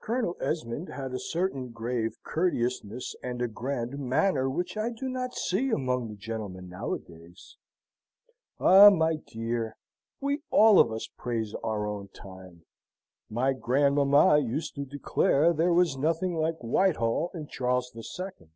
Colonel 0.00 0.36
Esmond 0.40 0.88
had 0.88 1.14
a 1.14 1.20
certain 1.20 1.68
grave 1.68 2.16
courteousness, 2.24 3.14
and 3.22 3.40
a 3.40 3.46
grand 3.46 3.96
manner, 3.96 4.50
which 4.50 4.76
I 4.76 4.90
do 4.90 5.08
not 5.08 5.34
see 5.36 5.70
among 5.70 6.08
the 6.08 6.16
gentlemen 6.16 6.68
nowadays." 6.68 7.56
"Eh, 8.60 8.88
my 8.90 9.18
dear, 9.24 9.76
we 10.20 10.40
all 10.50 10.80
of 10.80 10.90
us 10.90 11.08
praise 11.16 11.54
our 11.62 11.86
own 11.86 12.08
time! 12.08 12.64
My 13.30 13.52
grandmamma 13.52 14.38
used 14.40 14.74
to 14.74 14.84
declare 14.84 15.52
there 15.52 15.72
was 15.72 15.96
nothing 15.96 16.34
like 16.34 16.58
Whitehall 16.58 17.30
and 17.32 17.48
Charles 17.48 17.92
the 17.94 18.02
Second." 18.02 18.50